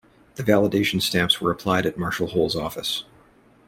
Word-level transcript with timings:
The 0.33 0.41
validation 0.41 0.99
stamps 0.99 1.39
were 1.39 1.51
applied 1.51 1.85
at 1.85 1.95
Marshall 1.95 2.29
Hole's 2.29 2.55
office. 2.55 3.03